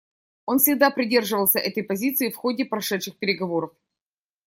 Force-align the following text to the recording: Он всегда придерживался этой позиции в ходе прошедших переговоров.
Он 0.47 0.57
всегда 0.57 0.89
придерживался 0.89 1.59
этой 1.59 1.83
позиции 1.83 2.31
в 2.31 2.35
ходе 2.35 2.65
прошедших 2.65 3.19
переговоров. 3.19 3.71